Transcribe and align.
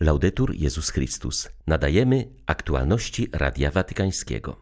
Laudetur 0.00 0.54
Jezus 0.54 0.90
Chrystus. 0.90 1.48
Nadajemy 1.66 2.28
aktualności 2.46 3.28
Radia 3.32 3.70
Watykańskiego. 3.70 4.56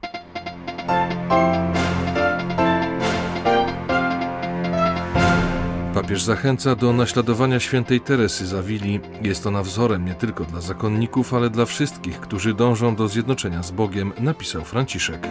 Papież 5.94 6.22
zachęca 6.22 6.74
do 6.74 6.92
naśladowania 6.92 7.60
świętej 7.60 8.00
Teresy 8.00 8.46
Zawili. 8.46 9.00
Jest 9.22 9.46
ona 9.46 9.62
wzorem 9.62 10.04
nie 10.04 10.14
tylko 10.14 10.44
dla 10.44 10.60
zakonników, 10.60 11.34
ale 11.34 11.50
dla 11.50 11.64
wszystkich, 11.64 12.20
którzy 12.20 12.54
dążą 12.54 12.96
do 12.96 13.08
zjednoczenia 13.08 13.62
z 13.62 13.70
Bogiem, 13.70 14.12
napisał 14.20 14.64
Franciszek. 14.64 15.28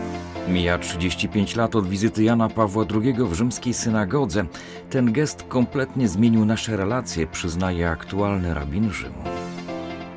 Mija 0.47 0.77
35 0.77 1.55
lat 1.55 1.75
od 1.75 1.87
wizyty 1.87 2.23
Jana 2.23 2.49
Pawła 2.49 2.85
II 2.93 3.13
w 3.13 3.33
rzymskiej 3.33 3.73
synagodze. 3.73 4.45
Ten 4.89 5.13
gest 5.13 5.43
kompletnie 5.43 6.07
zmienił 6.07 6.45
nasze 6.45 6.77
relacje, 6.77 7.27
przyznaje 7.27 7.89
aktualny 7.89 8.53
rabin 8.53 8.91
Rzymu. 8.91 9.34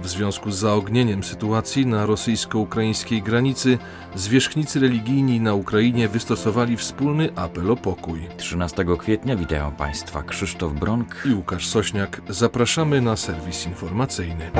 W 0.08 0.10
związku 0.10 0.50
z 0.50 0.58
zaognieniem 0.58 1.24
sytuacji 1.24 1.86
na 1.86 2.06
rosyjsko-ukraińskiej 2.06 3.22
granicy, 3.22 3.78
zwierzchnicy 4.14 4.80
religijni 4.80 5.40
na 5.40 5.54
Ukrainie 5.54 6.08
wystosowali 6.08 6.76
wspólny 6.76 7.28
apel 7.36 7.70
o 7.70 7.76
pokój. 7.76 8.28
13 8.36 8.84
kwietnia 8.98 9.36
witają 9.36 9.72
Państwa 9.72 10.22
Krzysztof 10.22 10.72
Bronk 10.72 11.22
i 11.24 11.34
Łukasz 11.34 11.66
Sośniak. 11.66 12.22
Zapraszamy 12.28 13.00
na 13.00 13.16
serwis 13.16 13.66
informacyjny. 13.66 14.50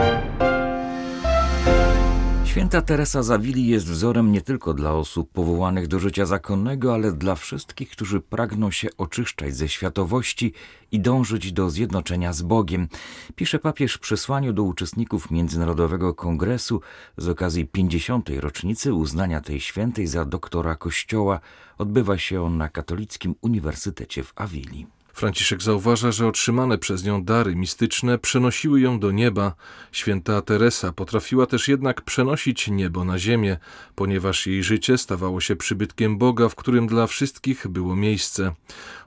Święta 2.59 2.83
Teresa 2.83 3.23
Zawili 3.23 3.67
jest 3.67 3.87
wzorem 3.87 4.33
nie 4.33 4.41
tylko 4.41 4.75
dla 4.75 4.93
osób 4.93 5.33
powołanych 5.33 5.89
do 5.89 5.99
życia 5.99 6.27
zakonnego, 6.27 6.95
ale 6.95 7.13
dla 7.13 7.35
wszystkich, 7.35 7.91
którzy 7.91 8.21
pragną 8.21 8.71
się 8.71 8.89
oczyszczać 8.97 9.57
ze 9.57 9.69
światowości 9.69 10.53
i 10.93 11.01
dążyć 11.01 11.53
do 11.53 11.71
zjednoczenia 11.71 12.33
z 12.33 12.43
Bogiem. 12.43 12.89
Pisze 13.37 13.59
papież 13.59 13.95
w 13.95 13.99
przesłaniu 13.99 14.53
do 14.53 14.63
uczestników 14.63 15.31
Międzynarodowego 15.31 16.15
Kongresu 16.15 16.81
z 17.17 17.29
okazji 17.29 17.67
50. 17.67 18.31
rocznicy 18.41 18.95
uznania 18.95 19.41
tej 19.41 19.61
świętej 19.61 20.07
za 20.07 20.25
doktora 20.25 20.77
Kościoła. 20.77 21.41
Odbywa 21.79 22.19
się 22.19 22.43
on 22.43 22.57
na 22.57 22.69
Katolickim 22.69 23.35
Uniwersytecie 23.41 24.25
w 24.25 24.33
Awili. 24.37 24.98
Franciszek 25.19 25.63
zauważa, 25.63 26.13
że 26.13 26.27
otrzymane 26.27 26.79
przez 26.79 27.05
nią 27.05 27.25
dary 27.25 27.57
mistyczne 27.57 28.19
przenosiły 28.19 28.81
ją 28.81 28.99
do 28.99 29.11
nieba. 29.11 29.55
Święta 29.93 30.43
Teresa 30.43 30.93
potrafiła 30.93 31.47
też 31.47 31.69
jednak 31.69 32.03
przenosić 32.03 32.69
niebo 32.69 33.05
na 33.05 33.19
ziemię, 33.19 33.57
ponieważ 33.95 34.47
jej 34.47 34.63
życie 34.63 34.99
stawało 34.99 35.41
się 35.41 35.57
przybytkiem 35.57 36.19
Boga, 36.19 36.49
w 36.49 36.55
którym 36.55 36.87
dla 36.87 37.07
wszystkich 37.07 37.69
było 37.69 37.97
miejsce. 37.97 38.55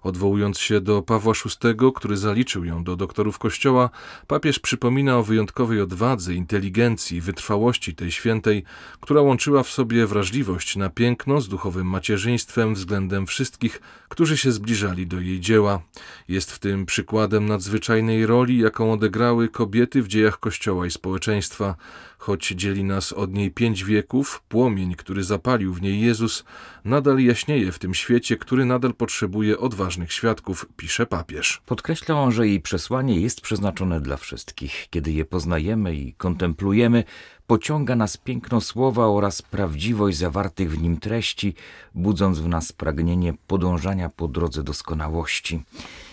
Odwołując 0.03 0.59
się 0.59 0.81
do 0.81 1.01
Pawła 1.01 1.33
VI, 1.33 1.91
który 1.95 2.17
zaliczył 2.17 2.65
ją 2.65 2.83
do 2.83 2.95
doktorów 2.95 3.39
Kościoła, 3.39 3.89
papież 4.27 4.59
przypomina 4.59 5.17
o 5.17 5.23
wyjątkowej 5.23 5.81
odwadze, 5.81 6.33
inteligencji 6.33 7.17
i 7.17 7.21
wytrwałości 7.21 7.95
tej 7.95 8.11
świętej, 8.11 8.63
która 8.99 9.21
łączyła 9.21 9.63
w 9.63 9.69
sobie 9.69 10.07
wrażliwość 10.07 10.75
na 10.75 10.89
piękno 10.89 11.41
z 11.41 11.49
duchowym 11.49 11.87
macierzyństwem 11.87 12.73
względem 12.73 13.27
wszystkich, 13.27 13.81
którzy 14.09 14.37
się 14.37 14.51
zbliżali 14.51 15.07
do 15.07 15.19
jej 15.19 15.39
dzieła. 15.39 15.81
Jest 16.27 16.51
w 16.51 16.59
tym 16.59 16.85
przykładem 16.85 17.45
nadzwyczajnej 17.45 18.25
roli, 18.25 18.57
jaką 18.57 18.93
odegrały 18.93 19.49
kobiety 19.49 20.03
w 20.03 20.07
dziejach 20.07 20.39
Kościoła 20.39 20.85
i 20.85 20.91
społeczeństwa. 20.91 21.75
Choć 22.17 22.47
dzieli 22.47 22.83
nas 22.83 23.13
od 23.13 23.33
niej 23.33 23.51
pięć 23.51 23.83
wieków, 23.83 24.43
płomień, 24.49 24.95
który 24.95 25.23
zapalił 25.23 25.73
w 25.73 25.81
niej 25.81 26.01
Jezus, 26.01 26.43
nadal 26.85 27.19
jaśnieje 27.19 27.71
w 27.71 27.79
tym 27.79 27.93
świecie, 27.93 28.37
który 28.37 28.65
nadal 28.65 28.93
potrzebuje 28.93 29.57
odważnych 29.57 30.13
świadków, 30.13 30.65
pisze 30.77 31.05
papież. 31.05 31.61
Podkreśla 31.65 32.15
on, 32.15 32.31
że 32.31 32.47
jej 32.47 32.61
przesłanie 32.61 33.21
jest 33.21 33.41
przeznaczone 33.41 34.01
dla 34.01 34.17
wszystkich. 34.17 34.87
Kiedy 34.89 35.11
je 35.11 35.25
poznajemy 35.25 35.95
i 35.95 36.13
kontemplujemy, 36.13 37.03
pociąga 37.47 37.95
nas 37.95 38.17
piękno 38.17 38.61
słowa 38.61 39.07
oraz 39.07 39.41
prawdziwość 39.41 40.17
zawartych 40.17 40.71
w 40.71 40.81
nim 40.81 40.99
treści, 40.99 41.55
budząc 41.95 42.39
w 42.39 42.47
nas 42.47 42.71
pragnienie 42.71 43.33
podążania 43.47 44.09
po 44.09 44.27
drodze 44.27 44.63
doskonałości. 44.63 45.63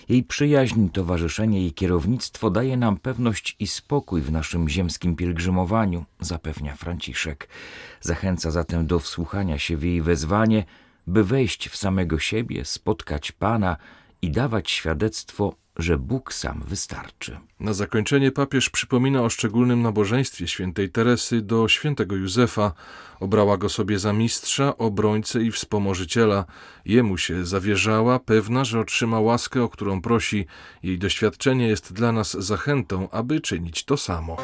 Jej 0.09 0.23
przyjaźń, 0.25 0.89
towarzyszenie 0.89 1.67
i 1.67 1.73
kierownictwo 1.73 2.51
daje 2.51 2.77
nam 2.77 2.97
pewność 2.97 3.57
i 3.59 3.67
spokój 3.67 4.23
w 4.23 4.33
naszym 4.33 4.69
ziemskim 4.69 5.17
pielgrzymowaniu, 5.17 6.05
zapewnia 6.21 6.77
Franciszek. 6.77 7.49
Zachęca 8.01 8.51
zatem 8.51 8.87
do 8.87 8.99
wsłuchania 8.99 9.59
się 9.59 9.77
w 9.77 9.83
jej 9.83 10.03
wezwanie, 10.03 10.65
by 11.07 11.25
wejść 11.25 11.69
w 11.69 11.77
samego 11.77 12.19
siebie, 12.19 12.65
spotkać 12.65 13.33
Pana 13.33 13.77
i 14.23 14.31
dawać 14.31 14.71
świadectwo 14.71 15.55
że 15.79 15.99
Bóg 15.99 16.33
sam 16.35 16.63
wystarczy. 16.67 17.39
Na 17.61 17.73
zakończenie 17.73 18.33
papież 18.33 18.71
przypomina 18.71 19.23
o 19.23 19.31
szczególnym 19.31 19.83
nabożeństwie 19.83 20.49
świętej 20.49 20.91
Teresy 20.91 21.43
do 21.43 21.69
świętego 21.69 22.17
Józefa. 22.17 22.73
Obrała 23.21 23.57
go 23.57 23.69
sobie 23.69 23.99
za 23.99 24.13
mistrza, 24.13 24.79
obrońcę 24.79 25.43
i 25.43 25.51
wspomożyciela. 25.51 26.45
Jemu 26.85 27.19
się 27.19 27.47
zawierzała, 27.47 28.19
pewna, 28.19 28.65
że 28.65 28.81
otrzyma 28.81 29.21
łaskę, 29.21 29.63
o 29.63 29.69
którą 29.69 30.03
prosi. 30.03 30.47
Jej 30.83 30.99
doświadczenie 30.99 31.69
jest 31.69 31.93
dla 31.93 32.13
nas 32.13 32.33
zachętą, 32.33 33.11
aby 33.11 33.41
czynić 33.41 33.85
to 33.85 33.97
samo. 33.97 34.37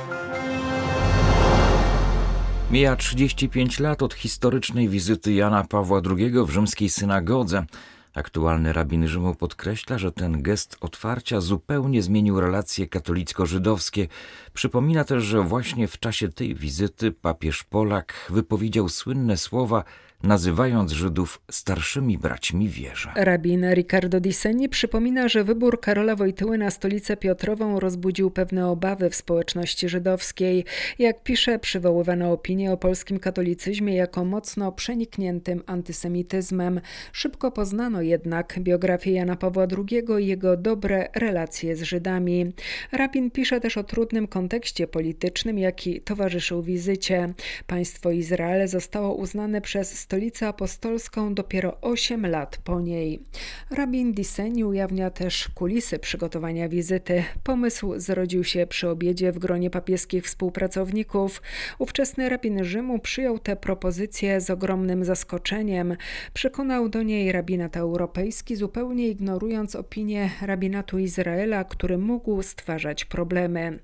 Mija 2.70 2.96
35 2.96 3.80
lat 3.80 4.02
od 4.02 4.14
historycznej 4.14 4.88
wizyty 4.88 5.32
Jana 5.32 5.64
Pawła 5.64 6.00
II 6.16 6.32
w 6.46 6.50
rzymskiej 6.50 6.90
synagodze. 6.90 7.66
Aktualny 8.14 8.72
rabin 8.72 9.08
Rzymu 9.08 9.34
podkreśla, 9.34 9.98
że 9.98 10.12
ten 10.12 10.42
gest 10.42 10.76
otwarcia 10.80 11.40
zupełnie 11.40 12.02
zmienił 12.02 12.40
relacje 12.40 12.86
katolicko-żydowskie. 12.86 14.08
Przypomina 14.54 15.04
też, 15.04 15.24
że 15.24 15.42
właśnie 15.42 15.88
w 15.88 15.98
czasie 15.98 16.28
tej 16.28 16.54
wizyty 16.54 17.12
papież 17.12 17.64
Polak 17.64 18.26
wypowiedział 18.30 18.88
słynne 18.88 19.36
słowa 19.36 19.84
nazywając 20.24 20.92
Żydów 20.92 21.40
starszymi 21.50 22.18
braćmi 22.18 22.68
wierze. 22.68 23.12
Rabin 23.16 23.74
Riccardo 23.74 24.20
Di 24.20 24.32
Senni 24.32 24.68
przypomina, 24.68 25.28
że 25.28 25.44
wybór 25.44 25.80
Karola 25.80 26.16
Wojtyły 26.16 26.58
na 26.58 26.70
stolicę 26.70 27.16
Piotrową 27.16 27.80
rozbudził 27.80 28.30
pewne 28.30 28.68
obawy 28.68 29.10
w 29.10 29.14
społeczności 29.14 29.88
żydowskiej. 29.88 30.64
Jak 30.98 31.22
pisze, 31.22 31.58
przywoływano 31.58 32.32
opinię 32.32 32.72
o 32.72 32.76
polskim 32.76 33.18
katolicyzmie 33.18 33.96
jako 33.96 34.24
mocno 34.24 34.72
przenikniętym 34.72 35.62
antysemityzmem. 35.66 36.80
Szybko 37.12 37.50
poznano 37.50 38.02
jednak 38.02 38.54
biografię 38.58 39.12
Jana 39.12 39.36
Pawła 39.36 39.66
II 39.90 40.04
i 40.20 40.26
jego 40.26 40.56
dobre 40.56 41.08
relacje 41.14 41.76
z 41.76 41.82
Żydami. 41.82 42.52
Rabin 42.92 43.30
pisze 43.30 43.60
też 43.60 43.78
o 43.78 43.84
trudnym 43.84 44.26
kontekście 44.44 44.86
politycznym, 44.86 45.58
jaki 45.58 46.00
towarzyszył 46.00 46.62
wizycie. 46.62 47.34
Państwo 47.66 48.10
Izrael 48.10 48.68
zostało 48.68 49.14
uznane 49.14 49.60
przez 49.60 49.98
stolicę 49.98 50.48
apostolską 50.48 51.34
dopiero 51.34 51.80
8 51.80 52.26
lat 52.26 52.58
po 52.64 52.80
niej. 52.80 53.22
Rabin 53.70 54.12
Diseni 54.12 54.64
ujawnia 54.64 55.10
też 55.10 55.48
kulisy 55.48 55.98
przygotowania 55.98 56.68
wizyty. 56.68 57.24
Pomysł 57.44 57.92
zrodził 57.96 58.44
się 58.44 58.66
przy 58.66 58.88
obiedzie 58.88 59.32
w 59.32 59.38
gronie 59.38 59.70
papieskich 59.70 60.24
współpracowników. 60.24 61.42
Ówczesny 61.78 62.28
rabin 62.28 62.64
Rzymu 62.64 62.98
przyjął 62.98 63.38
tę 63.38 63.56
propozycję 63.56 64.40
z 64.40 64.50
ogromnym 64.50 65.04
zaskoczeniem. 65.04 65.96
Przekonał 66.34 66.88
do 66.88 67.02
niej 67.02 67.32
rabinat 67.32 67.76
europejski, 67.76 68.56
zupełnie 68.56 69.08
ignorując 69.08 69.76
opinię 69.76 70.30
rabinatu 70.42 70.98
Izraela, 70.98 71.64
który 71.64 71.98
mógł 71.98 72.42
stwarzać 72.42 73.04
problemy. 73.04 73.78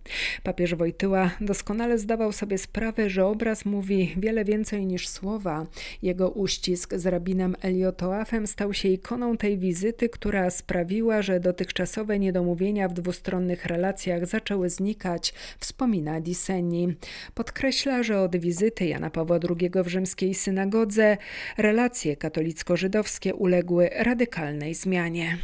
Papież 0.51 0.75
Wojtyła 0.75 1.31
doskonale 1.41 1.99
zdawał 1.99 2.33
sobie 2.33 2.59
sprawę, 2.59 3.11
że 3.11 3.27
obraz 3.27 3.65
mówi 3.65 4.15
wiele 4.17 4.45
więcej 4.45 4.87
niż 4.87 5.09
słowa. 5.09 5.67
Jego 6.03 6.31
uścisk 6.31 6.95
z 6.95 7.07
rabinem 7.07 7.57
Eliotoafem 7.63 8.47
stał 8.47 8.75
się 8.75 8.89
ikoną 8.89 9.37
tej 9.37 9.59
wizyty, 9.59 10.09
która 10.09 10.51
sprawiła, 10.51 11.23
że 11.23 11.41
dotychczasowe 11.41 12.19
niedomówienia 12.19 12.89
w 12.89 12.95
dwustronnych 12.95 13.67
relacjach 13.67 14.27
zaczęły 14.27 14.71
znikać, 14.71 15.35
wspomina 15.59 16.21
Diseni. 16.21 16.95
Podkreśla, 17.35 18.03
że 18.03 18.21
od 18.21 18.37
wizyty 18.37 18.87
Jana 18.87 19.11
Pawła 19.11 19.39
II 19.51 19.71
w 19.85 19.89
rzymskiej 19.89 20.35
synagodze 20.35 21.17
relacje 21.59 22.17
katolicko-żydowskie 22.17 23.35
uległy 23.35 23.91
radykalnej 23.93 24.75
zmianie. 24.75 25.39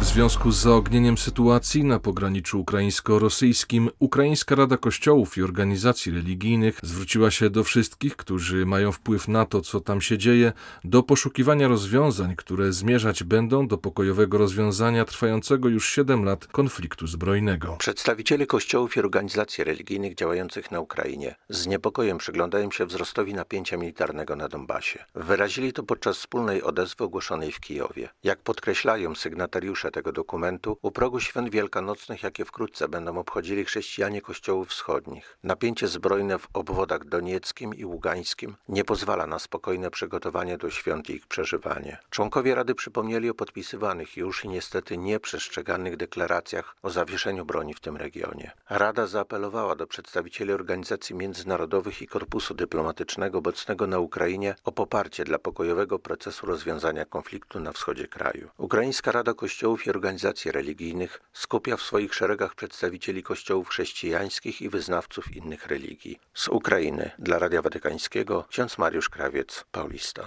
W 0.00 0.04
związku 0.04 0.52
z 0.52 0.56
zaognieniem 0.56 1.18
sytuacji 1.18 1.84
na 1.84 1.98
pograniczu 1.98 2.60
ukraińsko-rosyjskim, 2.60 3.90
Ukraińska 3.98 4.54
Rada 4.54 4.76
Kościołów 4.76 5.36
i 5.36 5.42
Organizacji 5.42 6.12
Religijnych 6.12 6.78
zwróciła 6.82 7.30
się 7.30 7.50
do 7.50 7.64
wszystkich, 7.64 8.16
którzy 8.16 8.66
mają 8.66 8.92
wpływ 8.92 9.28
na 9.28 9.46
to, 9.46 9.60
co 9.60 9.80
tam 9.80 10.00
się 10.00 10.18
dzieje, 10.18 10.52
do 10.84 11.02
poszukiwania 11.02 11.68
rozwiązań, 11.68 12.36
które 12.36 12.72
zmierzać 12.72 13.24
będą 13.24 13.68
do 13.68 13.78
pokojowego 13.78 14.38
rozwiązania 14.38 15.04
trwającego 15.04 15.68
już 15.68 15.88
7 15.88 16.24
lat 16.24 16.46
konfliktu 16.46 17.06
zbrojnego. 17.06 17.76
Przedstawiciele 17.76 18.46
kościołów 18.46 18.96
i 18.96 19.00
organizacji 19.00 19.64
religijnych 19.64 20.14
działających 20.14 20.70
na 20.70 20.80
Ukrainie 20.80 21.34
z 21.48 21.66
niepokojem 21.66 22.18
przyglądają 22.18 22.70
się 22.70 22.86
wzrostowi 22.86 23.34
napięcia 23.34 23.76
militarnego 23.76 24.36
na 24.36 24.48
Donbasie. 24.48 25.04
Wyrazili 25.14 25.72
to 25.72 25.82
podczas 25.82 26.16
wspólnej 26.16 26.62
odezwy 26.62 27.04
ogłoszonej 27.04 27.52
w 27.52 27.60
Kijowie. 27.60 28.08
Jak 28.24 28.42
podkreślają 28.42 29.14
sygnatariusze 29.14 29.89
tego 29.90 30.12
dokumentu 30.12 30.78
u 30.82 30.90
progu 30.90 31.20
świąt 31.20 31.50
wielkanocnych, 31.50 32.22
jakie 32.22 32.44
wkrótce 32.44 32.88
będą 32.88 33.18
obchodzili 33.18 33.64
chrześcijanie 33.64 34.22
kościołów 34.22 34.68
wschodnich. 34.68 35.38
Napięcie 35.42 35.88
zbrojne 35.88 36.38
w 36.38 36.48
obwodach 36.54 37.04
donieckim 37.04 37.74
i 37.74 37.84
ługańskim 37.84 38.56
nie 38.68 38.84
pozwala 38.84 39.26
na 39.26 39.38
spokojne 39.38 39.90
przygotowanie 39.90 40.58
do 40.58 40.70
świąt 40.70 41.10
i 41.10 41.12
ich 41.12 41.26
przeżywanie. 41.26 41.98
Członkowie 42.10 42.54
Rady 42.54 42.74
przypomnieli 42.74 43.30
o 43.30 43.34
podpisywanych 43.34 44.16
już 44.16 44.44
i 44.44 44.48
niestety 44.48 44.96
nieprzestrzeganych 44.96 45.96
deklaracjach 45.96 46.76
o 46.82 46.90
zawieszeniu 46.90 47.44
broni 47.44 47.74
w 47.74 47.80
tym 47.80 47.96
regionie. 47.96 48.50
Rada 48.70 49.06
zaapelowała 49.06 49.76
do 49.76 49.86
przedstawicieli 49.86 50.52
organizacji 50.52 51.14
międzynarodowych 51.14 52.02
i 52.02 52.06
korpusu 52.06 52.54
dyplomatycznego 52.54 53.38
obecnego 53.38 53.86
na 53.86 53.98
Ukrainie 53.98 54.54
o 54.64 54.72
poparcie 54.72 55.24
dla 55.24 55.38
pokojowego 55.38 55.98
procesu 55.98 56.46
rozwiązania 56.46 57.04
konfliktu 57.04 57.60
na 57.60 57.72
wschodzie 57.72 58.08
kraju. 58.08 58.48
Ukraińska 58.58 59.12
Rada 59.12 59.34
Kościołów 59.34 59.79
i 59.86 59.90
Organizacji 59.90 60.52
Religijnych 60.52 61.20
skupia 61.32 61.76
w 61.76 61.82
swoich 61.82 62.14
szeregach 62.14 62.54
przedstawicieli 62.54 63.22
kościołów 63.22 63.68
chrześcijańskich 63.68 64.62
i 64.62 64.68
wyznawców 64.68 65.36
innych 65.36 65.66
religii. 65.66 66.18
Z 66.34 66.48
Ukrainy 66.48 67.10
dla 67.18 67.38
Radia 67.38 67.62
Watykańskiego 67.62 68.44
ksiądz 68.48 68.78
Mariusz 68.78 69.08
Krawiec, 69.08 69.64
Paulista. 69.72 70.26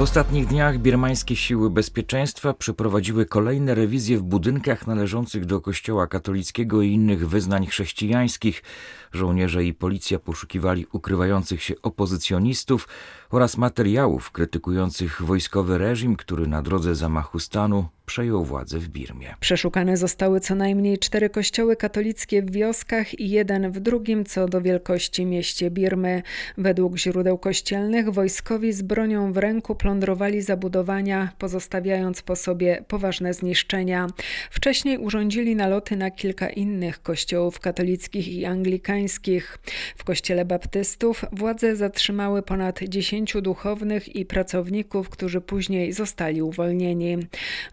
W 0.00 0.02
ostatnich 0.02 0.46
dniach 0.46 0.78
birmańskie 0.78 1.36
siły 1.36 1.70
bezpieczeństwa 1.70 2.54
przeprowadziły 2.54 3.26
kolejne 3.26 3.74
rewizje 3.74 4.18
w 4.18 4.22
budynkach 4.22 4.86
należących 4.86 5.44
do 5.44 5.60
Kościoła 5.60 6.06
katolickiego 6.06 6.82
i 6.82 6.92
innych 6.92 7.28
wyznań 7.28 7.66
chrześcijańskich. 7.66 8.62
Żołnierze 9.12 9.64
i 9.64 9.74
policja 9.74 10.18
poszukiwali 10.18 10.86
ukrywających 10.92 11.62
się 11.62 11.74
opozycjonistów 11.82 12.88
oraz 13.30 13.56
materiałów 13.56 14.30
krytykujących 14.30 15.22
wojskowy 15.22 15.78
reżim, 15.78 16.16
który 16.16 16.46
na 16.46 16.62
drodze 16.62 16.94
zamachu 16.94 17.38
stanu 17.38 17.88
przejął 18.10 18.44
władzę 18.44 18.78
w 18.78 18.88
Birmie. 18.88 19.34
Przeszukane 19.40 19.96
zostały 19.96 20.40
co 20.40 20.54
najmniej 20.54 20.98
cztery 20.98 21.30
kościoły 21.30 21.76
katolickie 21.76 22.42
w 22.42 22.50
wioskach 22.50 23.20
i 23.20 23.30
jeden 23.30 23.70
w 23.70 23.80
drugim 23.80 24.24
co 24.24 24.48
do 24.48 24.60
wielkości 24.60 25.26
mieście 25.26 25.70
Birmy. 25.70 26.22
Według 26.58 26.98
źródeł 26.98 27.38
kościelnych 27.38 28.12
wojskowi 28.12 28.72
z 28.72 28.82
bronią 28.82 29.32
w 29.32 29.36
ręku 29.36 29.74
plądrowali 29.74 30.42
zabudowania, 30.42 31.32
pozostawiając 31.38 32.22
po 32.22 32.36
sobie 32.36 32.84
poważne 32.88 33.34
zniszczenia. 33.34 34.06
Wcześniej 34.50 34.98
urządzili 34.98 35.56
naloty 35.56 35.96
na 35.96 36.10
kilka 36.10 36.48
innych 36.48 37.02
kościołów 37.02 37.60
katolickich 37.60 38.28
i 38.28 38.44
anglikańskich. 38.44 39.58
W 39.96 40.04
kościele 40.04 40.44
baptystów 40.44 41.24
władze 41.32 41.76
zatrzymały 41.76 42.42
ponad 42.42 42.82
dziesięciu 43.20 43.42
duchownych 43.42 44.16
i 44.16 44.26
pracowników, 44.26 45.08
którzy 45.08 45.40
później 45.40 45.92
zostali 45.92 46.42
uwolnieni. 46.42 47.18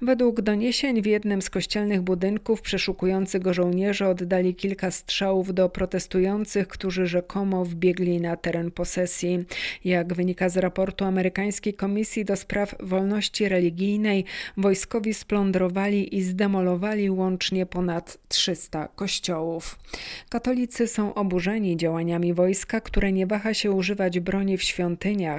Według 0.01 0.41
doniesień 0.41 1.01
w 1.01 1.05
jednym 1.05 1.41
z 1.41 1.49
kościelnych 1.49 2.01
budynków 2.01 2.61
przeszukujący 2.61 3.39
go 3.39 3.53
żołnierze 3.53 4.09
oddali 4.09 4.55
kilka 4.55 4.91
strzałów 4.91 5.53
do 5.53 5.69
protestujących, 5.69 6.67
którzy 6.67 7.07
rzekomo 7.07 7.65
wbiegli 7.65 8.21
na 8.21 8.35
teren 8.35 8.71
posesji. 8.71 9.45
Jak 9.85 10.13
wynika 10.13 10.49
z 10.49 10.57
raportu 10.57 11.05
amerykańskiej 11.05 11.73
Komisji 11.73 12.25
do 12.25 12.35
Spraw 12.35 12.75
Wolności 12.79 13.49
Religijnej, 13.49 14.25
wojskowi 14.57 15.13
splądrowali 15.13 16.15
i 16.15 16.21
zdemolowali 16.21 17.09
łącznie 17.09 17.65
ponad 17.65 18.17
300 18.27 18.87
kościołów. 18.87 19.79
Katolicy 20.29 20.87
są 20.87 21.13
oburzeni 21.13 21.77
działaniami 21.77 22.33
wojska, 22.33 22.81
które 22.81 23.11
nie 23.11 23.27
waha 23.27 23.53
się 23.53 23.71
używać 23.71 24.19
broni 24.19 24.57
w 24.57 24.63
świątyniach. 24.63 25.36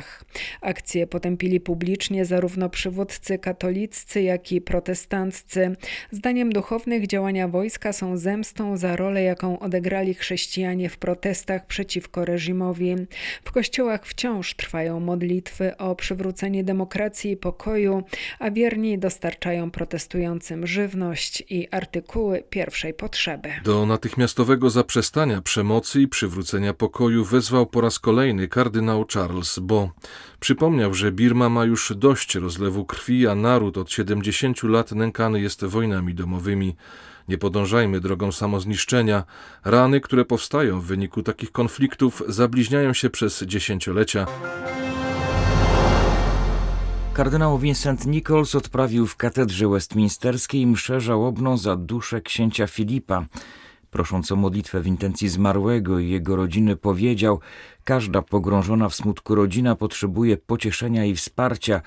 Akcje 0.60 1.06
potępili 1.06 1.60
publicznie 1.60 2.24
zarówno 2.24 2.68
przywódcy 2.68 3.38
katoliccy, 3.38 4.22
jak 4.22 4.52
i 4.52 4.60
protestanccy. 4.60 5.76
Zdaniem 6.10 6.52
duchownych 6.52 7.06
działania 7.06 7.48
wojska 7.48 7.92
są 7.92 8.16
zemstą 8.16 8.76
za 8.76 8.96
rolę, 8.96 9.22
jaką 9.22 9.58
odegrali 9.58 10.14
chrześcijanie 10.14 10.88
w 10.88 10.96
protestach 10.96 11.66
przeciwko 11.66 12.24
reżimowi. 12.24 12.94
W 13.44 13.52
kościołach 13.52 14.06
wciąż 14.06 14.54
trwają 14.54 15.00
modlitwy 15.00 15.76
o 15.76 15.96
przywrócenie 15.96 16.64
demokracji 16.64 17.30
i 17.30 17.36
pokoju, 17.36 18.02
a 18.38 18.50
wierni 18.50 18.98
dostarczają 18.98 19.70
protestującym 19.70 20.66
żywność 20.66 21.44
i 21.50 21.68
artykuły 21.70 22.42
pierwszej 22.50 22.94
potrzeby. 22.94 23.48
Do 23.64 23.86
natychmiastowego 23.86 24.70
zaprzestania 24.70 25.42
przemocy 25.42 26.00
i 26.00 26.08
przywrócenia 26.08 26.74
pokoju 26.74 27.24
wezwał 27.24 27.66
po 27.66 27.80
raz 27.80 27.98
kolejny 27.98 28.48
kardynał 28.48 29.04
Charles 29.14 29.58
Przypomniał, 30.40 30.94
że 30.94 31.12
Birma 31.12 31.49
ma 31.49 31.64
już 31.64 31.93
dość 31.96 32.35
rozlewu 32.35 32.85
krwi, 32.85 33.26
a 33.26 33.35
naród 33.35 33.79
od 33.79 33.93
70 33.93 34.62
lat 34.62 34.93
nękany 34.93 35.40
jest 35.40 35.64
wojnami 35.64 36.14
domowymi. 36.14 36.76
Nie 37.29 37.38
podążajmy 37.38 38.00
drogą 38.00 38.32
samozniszczenia. 38.32 39.25
Rany, 39.64 40.00
które 40.00 40.25
powstają 40.25 40.81
w 40.81 40.85
wyniku 40.85 41.23
takich 41.23 41.52
konfliktów, 41.52 42.23
zabliźniają 42.29 42.93
się 42.93 43.11
przez 43.11 43.43
dziesięciolecia. 43.43 44.26
Kardynał 47.19 47.58
Vincent 47.58 48.06
Nichols 48.06 48.55
odprawił 48.55 49.06
w 49.06 49.17
katedrze 49.17 49.69
westminsterskiej 49.69 50.67
mszę 50.67 51.00
żałobną 51.00 51.56
za 51.56 51.76
duszę 51.76 52.20
księcia 52.20 52.67
Filipa. 52.67 53.26
Prosząc 53.91 54.32
o 54.32 54.37
modlitwę 54.37 54.81
w 54.81 54.87
intencji 54.87 55.29
zmarłego 55.29 55.99
i 55.99 56.08
jego 56.08 56.37
rodziny, 56.37 56.76
powiedział: 56.76 57.41
Każda 57.88 58.23
pogrążona 58.23 58.88
w 58.88 58.94
smutku 58.94 59.35
rodzina 59.35 59.76
potrzebuje 59.76 60.37
pocieszenia 60.37 61.05
i 61.05 61.14
wsparcia, 61.14 61.82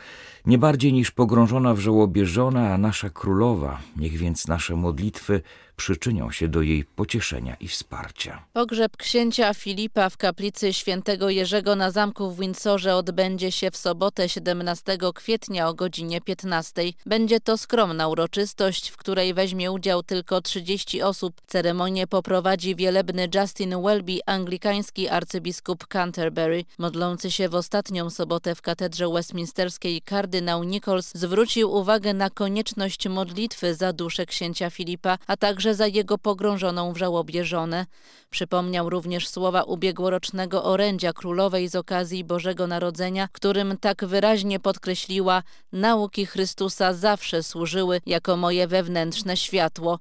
nie 0.45 0.57
bardziej 0.57 0.93
niż 0.93 1.11
pogrążona 1.11 1.73
w 1.73 1.79
żałobie 1.79 2.25
żona, 2.25 2.73
a 2.73 2.77
nasza 2.77 3.09
królowa. 3.09 3.79
Niech 3.97 4.17
więc 4.17 4.47
nasze 4.47 4.75
modlitwy 4.75 5.41
przyczynią 5.81 6.31
się 6.31 6.47
do 6.47 6.61
jej 6.61 6.83
pocieszenia 6.83 7.55
i 7.55 7.67
wsparcia. 7.67 8.45
Pogrzeb 8.53 8.97
księcia 8.97 9.53
Filipa 9.53 10.09
w 10.09 10.17
kaplicy 10.17 10.73
świętego 10.73 11.29
Jerzego 11.29 11.75
na 11.75 11.91
zamku 11.91 12.31
w 12.31 12.39
Windsorze 12.39 12.95
odbędzie 12.95 13.51
się 13.51 13.71
w 13.71 13.77
sobotę 13.77 14.29
17 14.29 14.97
kwietnia 15.15 15.67
o 15.67 15.73
godzinie 15.73 16.21
15. 16.21 16.81
Będzie 17.05 17.39
to 17.39 17.57
skromna 17.57 18.07
uroczystość, 18.07 18.89
w 18.89 18.97
której 18.97 19.33
weźmie 19.33 19.71
udział 19.71 20.03
tylko 20.03 20.41
30 20.41 21.01
osób. 21.01 21.41
Ceremonię 21.47 22.07
poprowadzi 22.07 22.75
wielebny 22.75 23.29
Justin 23.35 23.81
Welby, 23.81 24.19
anglikański 24.25 25.09
arcybiskup 25.09 25.87
Canterbury. 25.91 26.65
Modlący 26.77 27.31
się 27.31 27.49
w 27.49 27.55
ostatnią 27.55 28.09
sobotę 28.09 28.55
w 28.55 28.61
katedrze 28.61 29.09
westminsterskiej 29.09 30.01
kardynał 30.01 30.63
Nichols 30.63 31.11
zwrócił 31.15 31.71
uwagę 31.71 32.13
na 32.13 32.29
konieczność 32.29 33.07
modlitwy 33.07 33.75
za 33.75 33.93
duszę 33.93 34.25
księcia 34.25 34.69
Filipa, 34.69 35.17
a 35.27 35.37
także 35.37 35.75
za 35.75 35.87
jego 35.87 36.17
pogrążoną 36.17 36.93
w 36.93 36.97
żałobie 36.97 37.45
żonę. 37.45 37.85
Przypomniał 38.29 38.89
również 38.89 39.27
słowa 39.27 39.63
ubiegłorocznego 39.63 40.63
orędzia 40.63 41.13
królowej 41.13 41.69
z 41.69 41.75
okazji 41.75 42.23
Bożego 42.23 42.67
Narodzenia, 42.67 43.27
którym 43.31 43.77
tak 43.77 44.05
wyraźnie 44.05 44.59
podkreśliła: 44.59 45.43
Nauki 45.71 46.25
Chrystusa 46.25 46.93
zawsze 46.93 47.43
służyły 47.43 48.01
jako 48.05 48.37
moje 48.37 48.67
wewnętrzne 48.67 49.37
światło. 49.37 49.99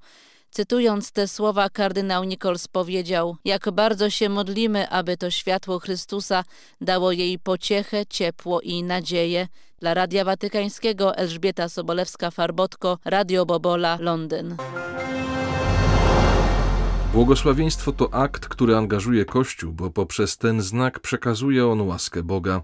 Cytując 0.50 1.12
te 1.12 1.28
słowa, 1.28 1.70
kardynał 1.70 2.24
Nichols 2.24 2.68
powiedział: 2.68 3.36
Jak 3.44 3.70
bardzo 3.70 4.10
się 4.10 4.28
modlimy, 4.28 4.88
aby 4.88 5.16
to 5.16 5.30
światło 5.30 5.78
Chrystusa 5.78 6.44
dało 6.80 7.12
jej 7.12 7.38
pociechę, 7.38 8.06
ciepło 8.06 8.60
i 8.60 8.82
nadzieję. 8.82 9.48
Dla 9.78 9.94
Radia 9.94 10.24
Watykańskiego 10.24 11.16
Elżbieta 11.16 11.66
Sobolewska-Farbotko, 11.66 12.96
Radio 13.04 13.46
Bobola, 13.46 13.98
Londyn. 14.00 14.56
Błogosławieństwo 17.12 17.92
to 17.92 18.14
akt, 18.14 18.48
który 18.48 18.76
angażuje 18.76 19.24
Kościół, 19.24 19.72
bo 19.72 19.90
poprzez 19.90 20.38
ten 20.38 20.62
znak 20.62 21.00
przekazuje 21.00 21.66
on 21.66 21.80
łaskę 21.80 22.22
Boga. 22.22 22.62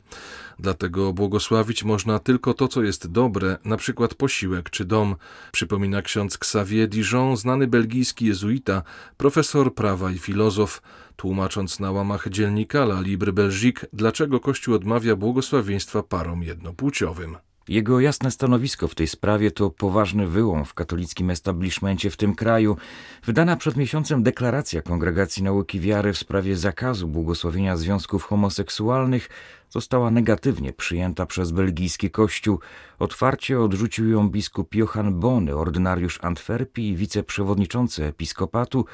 Dlatego 0.58 1.12
błogosławić 1.12 1.84
można 1.84 2.18
tylko 2.18 2.54
to, 2.54 2.68
co 2.68 2.82
jest 2.82 3.06
dobre, 3.06 3.58
na 3.64 3.76
przykład 3.76 4.14
posiłek 4.14 4.70
czy 4.70 4.84
dom, 4.84 5.16
przypomina 5.52 6.02
ksiądz 6.02 6.36
Xavier 6.36 6.88
Dijon, 6.88 7.36
znany 7.36 7.66
belgijski 7.66 8.26
jezuita, 8.26 8.82
profesor 9.16 9.74
prawa 9.74 10.10
i 10.10 10.18
filozof, 10.18 10.82
tłumacząc 11.16 11.80
na 11.80 11.90
łamach 11.90 12.28
dziennika 12.28 12.82
La 12.82 13.00
Libre 13.00 13.32
Belgique, 13.32 13.86
dlaczego 13.92 14.40
Kościół 14.40 14.74
odmawia 14.74 15.16
błogosławieństwa 15.16 16.02
parom 16.02 16.42
jednopłciowym. 16.42 17.36
Jego 17.68 18.00
jasne 18.00 18.30
stanowisko 18.30 18.88
w 18.88 18.94
tej 18.94 19.06
sprawie 19.06 19.50
to 19.50 19.70
poważny 19.70 20.26
wyłom 20.26 20.64
w 20.64 20.75
katolickim 20.75 21.30
establishmencie 21.30 22.11
w 22.11 22.16
tym 22.16 22.35
kraju. 22.35 22.76
Wydana 23.25 23.56
przed 23.56 23.76
miesiącem 23.76 24.23
deklaracja 24.23 24.82
Kongregacji 24.82 25.42
Nauki 25.42 25.80
Wiary 25.80 26.12
w 26.12 26.18
sprawie 26.18 26.56
zakazu 26.56 27.08
błogosławienia 27.08 27.76
związków 27.76 28.25
homoseksualnych 28.25 29.28
została 29.70 30.11
negatywnie 30.11 30.73
przyjęta 30.73 31.26
przez 31.26 31.50
belgijski 31.50 32.11
kościół. 32.11 32.58
Otwarcie 32.99 33.61
odrzucił 33.61 34.08
ją 34.08 34.28
biskup 34.28 34.75
Johann 34.75 35.20
Bony, 35.20 35.54
ordynariusz 35.54 36.18
Antwerpii 36.23 36.88
i 36.88 36.96
wiceprzewodniczący 36.96 38.04
episkopatu, 38.04 38.85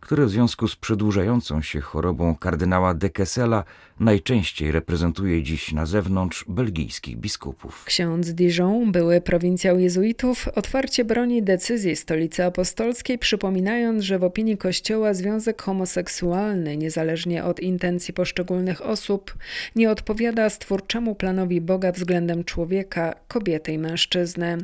który 0.00 0.26
w 0.26 0.30
związku 0.30 0.68
z 0.68 0.76
przedłużającą 0.76 1.62
się 1.62 1.80
chorobą 1.80 2.36
kardynała 2.36 2.94
de 2.94 3.10
Kessela 3.10 3.64
najczęściej 4.00 4.70
reprezentuje 4.70 5.42
dziś 5.42 5.72
na 5.72 5.86
zewnątrz 5.86 6.44
belgijskich 6.48 7.16
biskupów. 7.16 7.84
Ksiądz 7.84 8.30
Dijon, 8.30 8.92
były 8.92 9.20
prowincjał 9.20 9.78
jezuitów, 9.78 10.48
otwarcie 10.48 11.04
broni 11.04 11.42
decyzji 11.42 11.96
stolicy 11.96 12.44
apostolskiej, 12.44 13.18
przypominając, 13.18 14.04
że 14.04 14.18
w 14.18 14.24
opinii 14.24 14.58
Kościoła 14.58 15.14
związek 15.14 15.62
homoseksualny, 15.62 16.76
niezależnie 16.76 17.44
od 17.44 17.60
intencji 17.60 18.14
poszczególnych 18.14 18.82
osób, 18.82 19.34
nie 19.76 19.90
odpowiada 19.90 20.19
stwórczemu 20.48 21.14
planowi 21.14 21.60
Boga 21.60 21.92
względem 21.92 22.44
człowieka, 22.44 23.14
kobiety 23.28 23.72
i 23.72 23.78
mężczyzny. 23.78 24.58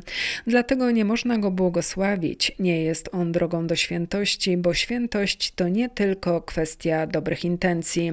Dlatego 0.47 0.91
nie 0.91 1.05
można 1.05 1.37
go 1.37 1.51
błogosławić. 1.51 2.51
Nie 2.59 2.83
jest 2.83 3.09
on 3.11 3.31
drogą 3.31 3.67
do 3.67 3.75
świętości, 3.75 4.57
bo 4.57 4.73
świętość 4.73 5.51
to 5.51 5.67
nie 5.69 5.89
tylko 5.89 6.41
kwestia 6.41 7.07
dobrych 7.07 7.45
intencji. 7.45 8.11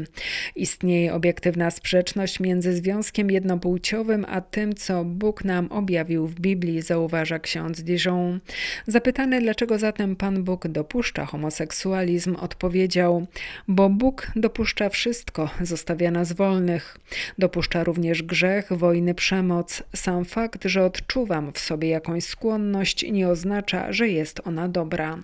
Istnieje 0.56 1.14
obiektywna 1.14 1.70
sprzeczność 1.70 2.40
między 2.40 2.72
związkiem 2.72 3.30
jednopłciowym 3.30 4.26
a 4.28 4.40
tym, 4.40 4.74
co 4.74 5.04
Bóg 5.04 5.44
nam 5.44 5.72
objawił 5.72 6.26
w 6.26 6.34
Biblii, 6.34 6.82
zauważa 6.82 7.38
ksiądz 7.38 7.82
Dijon. 7.82 8.40
Zapytany, 8.86 9.40
dlaczego 9.40 9.78
zatem 9.78 10.16
Pan 10.16 10.44
Bóg 10.44 10.68
dopuszcza 10.68 11.26
homoseksualizm, 11.26 12.36
odpowiedział: 12.36 13.26
Bo 13.68 13.88
Bóg 13.88 14.30
dopuszcza 14.36 14.88
wszystko, 14.88 15.50
zostawia 15.60 16.10
nas 16.10 16.32
wolnych. 16.32 16.98
Dopuszcza 17.38 17.84
również 17.84 18.22
grzech, 18.22 18.72
wojny, 18.72 19.14
przemoc. 19.14 19.82
Sam 19.96 20.24
fakt, 20.24 20.64
że 20.64 20.84
odczuwam 20.84 21.52
w 21.52 21.58
sobie 21.58 21.88
jakąś 21.88 22.24
skłonność, 22.24 23.06
nie 23.12 23.28
oznacza, 23.28 23.92
że 23.92 24.08
jest 24.08 24.40
ona 24.44 24.68
dobra. 24.68 25.18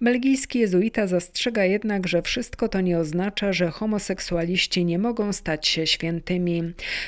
Belgijski 0.00 0.58
jezuita 0.58 1.06
zastrzega 1.06 1.64
jednak, 1.64 2.08
że 2.08 2.22
wszystko 2.22 2.68
to 2.68 2.80
nie 2.80 2.98
oznacza, 2.98 3.52
że 3.52 3.70
homoseksualiści 3.70 4.84
nie 4.84 4.98
mogą 4.98 5.32
stać 5.32 5.68
się 5.68 5.86
świętymi. 5.86 6.62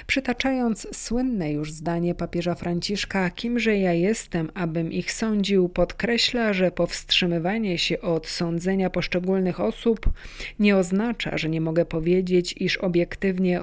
Przytaczając 0.06 0.96
słynne 0.96 1.52
już 1.52 1.72
zdanie 1.72 2.14
papieża 2.14 2.54
Franciszka, 2.54 3.30
kimże 3.30 3.78
ja 3.78 3.92
jestem, 3.92 4.50
abym 4.54 4.92
ich 4.92 5.12
sądził, 5.12 5.68
podkreśla, 5.68 6.52
że 6.52 6.70
powstrzymywanie 6.70 7.78
się 7.78 8.00
od 8.00 8.26
sądzenia 8.26 8.90
poszczególnych 8.90 9.60
osób 9.60 10.10
nie 10.58 10.76
oznacza, 10.76 11.38
że 11.38 11.48
nie 11.48 11.60
mogę 11.60 11.84
powiedzieć, 11.84 12.54
iż 12.58 12.76
obiektywnie 12.76 13.60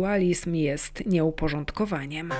homoseksualizm 0.00 0.54
jest 0.54 1.06
nieuporządkowaniem. 1.06 2.32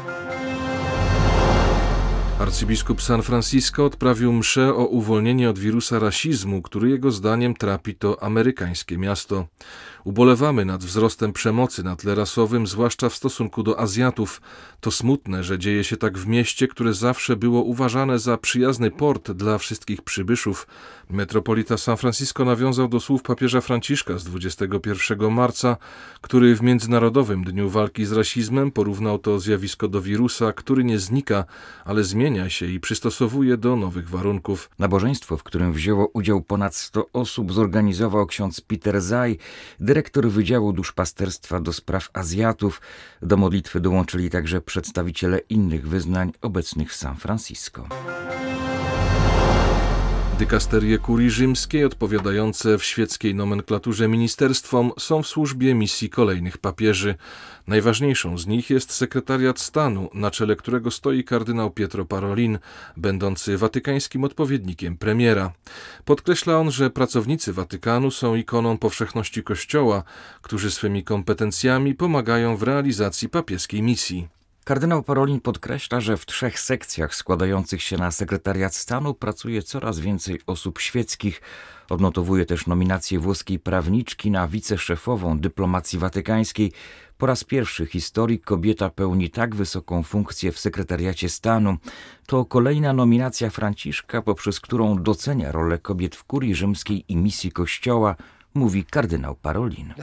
Arcybiskup 2.38 3.02
San 3.02 3.22
Francisco 3.22 3.84
odprawił 3.84 4.32
mszę 4.32 4.74
o 4.74 4.86
uwolnienie 4.86 5.50
od 5.50 5.58
wirusa 5.58 5.98
rasizmu, 5.98 6.62
który 6.62 6.90
jego 6.90 7.10
zdaniem 7.10 7.54
trapi 7.54 7.94
to 7.94 8.22
amerykańskie 8.22 8.98
miasto. 8.98 9.46
Ubolewamy 10.04 10.64
nad 10.64 10.84
wzrostem 10.84 11.32
przemocy 11.32 11.82
na 11.82 11.96
tle 11.96 12.14
rasowym, 12.14 12.66
zwłaszcza 12.66 13.08
w 13.08 13.14
stosunku 13.14 13.62
do 13.62 13.80
Azjatów. 13.80 14.40
To 14.80 14.90
smutne, 14.90 15.44
że 15.44 15.58
dzieje 15.58 15.84
się 15.84 15.96
tak 15.96 16.18
w 16.18 16.26
mieście, 16.26 16.68
które 16.68 16.94
zawsze 16.94 17.36
było 17.36 17.62
uważane 17.62 18.18
za 18.18 18.36
przyjazny 18.36 18.90
port 18.90 19.30
dla 19.30 19.58
wszystkich 19.58 20.02
przybyszów. 20.02 20.66
Metropolita 21.10 21.76
San 21.76 21.96
Francisco 21.96 22.44
nawiązał 22.44 22.88
do 22.88 23.00
słów 23.00 23.22
papieża 23.22 23.60
Franciszka 23.60 24.18
z 24.18 24.24
21 24.24 25.32
marca, 25.32 25.76
który 26.20 26.56
w 26.56 26.62
Międzynarodowym 26.62 27.44
Dniu 27.44 27.70
Walki 27.70 28.04
z 28.04 28.12
Rasizmem 28.12 28.70
porównał 28.70 29.18
to 29.18 29.38
zjawisko 29.38 29.88
do 29.88 30.02
wirusa, 30.02 30.52
który 30.52 30.84
nie 30.84 30.98
znika, 30.98 31.44
ale 31.84 32.04
zmienia 32.04 32.50
się 32.50 32.66
i 32.66 32.80
przystosowuje 32.80 33.56
do 33.56 33.76
nowych 33.76 34.08
warunków. 34.08 34.70
Nabożeństwo, 34.78 35.36
w 35.36 35.42
którym 35.42 35.72
wzięło 35.72 36.10
udział 36.14 36.42
ponad 36.42 36.74
100 36.74 37.06
osób, 37.12 37.52
zorganizował 37.52 38.26
ksiądz 38.26 38.60
Peter 38.60 39.00
Zaj, 39.00 39.38
dyrektor 39.90 40.28
Wydziału 40.28 40.72
Duszpasterstwa 40.72 41.60
do 41.60 41.72
Spraw 41.72 42.10
Azjatów. 42.12 42.80
Do 43.22 43.36
modlitwy 43.36 43.80
dołączyli 43.80 44.30
także 44.30 44.60
przedstawiciele 44.60 45.38
innych 45.38 45.88
wyznań 45.88 46.32
obecnych 46.42 46.92
w 46.92 46.96
San 46.96 47.16
Francisco. 47.16 47.88
Dykasterie 50.40 50.98
kurii 50.98 51.30
rzymskiej, 51.30 51.84
odpowiadające 51.84 52.78
w 52.78 52.84
świeckiej 52.84 53.34
nomenklaturze 53.34 54.08
ministerstwom, 54.08 54.92
są 54.98 55.22
w 55.22 55.26
służbie 55.26 55.74
misji 55.74 56.10
kolejnych 56.10 56.58
papieży. 56.58 57.14
Najważniejszą 57.66 58.38
z 58.38 58.46
nich 58.46 58.70
jest 58.70 58.92
sekretariat 58.92 59.60
stanu, 59.60 60.10
na 60.14 60.30
czele 60.30 60.56
którego 60.56 60.90
stoi 60.90 61.24
kardynał 61.24 61.70
Pietro 61.70 62.04
Parolin, 62.04 62.58
będący 62.96 63.58
watykańskim 63.58 64.24
odpowiednikiem 64.24 64.96
premiera. 64.96 65.52
Podkreśla 66.04 66.58
on, 66.58 66.70
że 66.70 66.90
pracownicy 66.90 67.52
Watykanu 67.52 68.10
są 68.10 68.34
ikoną 68.34 68.78
powszechności 68.78 69.42
Kościoła, 69.42 70.02
którzy 70.42 70.70
swymi 70.70 71.04
kompetencjami 71.04 71.94
pomagają 71.94 72.56
w 72.56 72.62
realizacji 72.62 73.28
papieskiej 73.28 73.82
misji. 73.82 74.39
Kardynał 74.70 75.02
Parolin 75.02 75.40
podkreśla, 75.40 76.00
że 76.00 76.16
w 76.16 76.26
trzech 76.26 76.60
sekcjach 76.60 77.14
składających 77.14 77.82
się 77.82 77.96
na 77.96 78.10
sekretariat 78.10 78.74
stanu 78.74 79.14
pracuje 79.14 79.62
coraz 79.62 80.00
więcej 80.00 80.40
osób 80.46 80.78
świeckich. 80.80 81.42
Odnotowuje 81.88 82.46
też 82.46 82.66
nominację 82.66 83.18
włoskiej 83.18 83.58
prawniczki 83.58 84.30
na 84.30 84.48
wiceszefową 84.48 85.38
dyplomacji 85.38 85.98
watykańskiej. 85.98 86.72
Po 87.18 87.26
raz 87.26 87.44
pierwszy 87.44 87.86
w 87.86 87.92
historii 87.92 88.40
kobieta 88.40 88.90
pełni 88.90 89.30
tak 89.30 89.54
wysoką 89.54 90.02
funkcję 90.02 90.52
w 90.52 90.58
sekretariacie 90.58 91.28
stanu. 91.28 91.76
To 92.26 92.44
kolejna 92.44 92.92
nominacja 92.92 93.50
Franciszka, 93.50 94.22
poprzez 94.22 94.60
którą 94.60 95.02
docenia 95.02 95.52
rolę 95.52 95.78
kobiet 95.78 96.16
w 96.16 96.24
kurii 96.24 96.54
rzymskiej 96.54 97.04
i 97.08 97.16
misji 97.16 97.52
Kościoła– 97.52 98.16
mówi 98.54 98.84
kardynał 98.84 99.34
Parolin. 99.34 99.94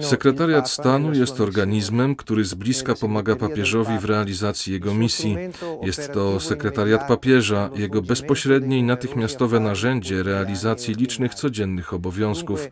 Sekretariat 0.00 0.70
Stanu 0.70 1.14
jest 1.14 1.40
organizmem, 1.40 2.16
który 2.16 2.44
z 2.44 2.54
bliska 2.54 2.94
pomaga 2.94 3.36
papieżowi 3.36 3.98
w 3.98 4.04
realizacji 4.04 4.72
jego 4.72 4.94
misji. 4.94 5.36
Jest 5.82 6.12
to 6.12 6.40
sekretariat 6.40 7.08
papieża, 7.08 7.70
jego 7.74 8.02
bezpośrednie 8.02 8.78
i 8.78 8.82
natychmiastowe 8.82 9.60
narzędzie 9.60 10.22
realizacji 10.22 10.94
licznych 10.94 11.34
codziennych 11.34 11.94
obowiązków. 11.94 12.68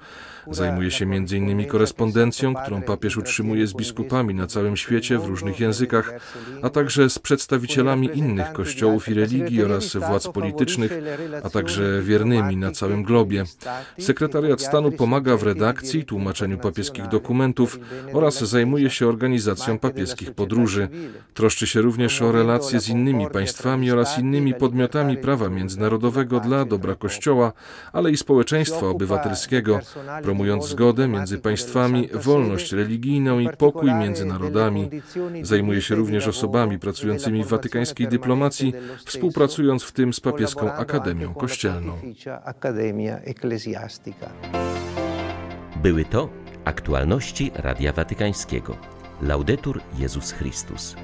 Zajmuje 0.50 0.90
się 0.90 1.04
m.in. 1.04 1.66
korespondencją, 1.66 2.54
którą 2.54 2.82
papież 2.82 3.16
utrzymuje 3.16 3.66
z 3.66 3.74
biskupami 3.74 4.34
na 4.34 4.46
całym 4.46 4.76
świecie 4.76 5.18
w 5.18 5.24
różnych 5.24 5.60
językach, 5.60 6.12
a 6.62 6.70
także 6.70 7.10
z 7.10 7.18
przedstawicielami 7.18 8.10
innych 8.14 8.52
kościołów 8.52 9.08
i 9.08 9.14
religii 9.14 9.64
oraz 9.64 9.96
władz 9.96 10.28
politycznych, 10.28 10.92
a 11.42 11.50
także 11.50 12.02
wiernymi 12.02 12.56
na 12.56 12.72
całym 12.72 13.02
globie. 13.02 13.44
Sekretariat 13.98 14.60
Stanu 14.60 14.92
pomaga 14.92 15.36
w 15.36 15.42
redakcji, 15.42 16.04
tłumaczeniu 16.04 16.58
papieskich 16.58 17.08
dokumentów 17.08 17.78
oraz 18.12 18.44
zajmuje 18.44 18.90
się 18.90 19.08
organizacją 19.08 19.78
papieskich 19.78 20.34
podróży. 20.34 20.88
Troszczy 21.34 21.66
się 21.66 21.80
również 21.80 22.22
o 22.22 22.32
relacje 22.32 22.80
z 22.80 22.88
innymi 22.88 23.30
państwami 23.30 23.90
oraz 23.90 24.18
innymi 24.18 24.54
podmiotami 24.54 25.16
prawa 25.16 25.48
międzynarodowego 25.48 26.40
dla 26.40 26.64
dobra 26.64 26.94
Kościoła, 26.94 27.52
ale 27.92 28.10
i 28.10 28.16
społeczeństwa 28.16 28.86
obywatelskiego, 28.86 29.80
promując 30.36 30.68
zgodę 30.68 31.08
między 31.08 31.38
państwami, 31.38 32.08
wolność 32.14 32.72
religijną 32.72 33.38
i 33.38 33.48
pokój 33.58 33.94
między 33.94 34.24
narodami. 34.24 34.90
Zajmuje 35.42 35.82
się 35.82 35.94
również 35.94 36.28
osobami 36.28 36.78
pracującymi 36.78 37.44
w 37.44 37.48
watykańskiej 37.48 38.08
dyplomacji, 38.08 38.72
współpracując 39.04 39.82
w 39.82 39.92
tym 39.92 40.12
z 40.12 40.20
papieską 40.20 40.72
Akademią 40.72 41.34
Kościelną. 41.34 41.98
Były 45.82 46.04
to 46.04 46.28
aktualności 46.64 47.50
Radia 47.54 47.92
Watykańskiego. 47.92 48.76
Laudetur 49.22 49.80
Jezus 49.98 50.32
Chrystus. 50.32 50.96